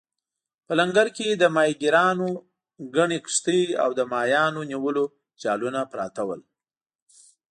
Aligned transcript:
په 0.65 0.71
لنګر 0.79 1.07
کې 1.17 1.27
د 1.31 1.43
ماهیګیرانو 1.55 2.29
ګڼې 2.95 3.19
کښتۍ 3.25 3.61
او 3.83 3.89
د 3.99 4.01
ماهیانو 4.11 4.61
نیولو 4.71 5.03
جالونه 5.41 5.81
پراته 5.91 6.21
ول. 6.27 6.41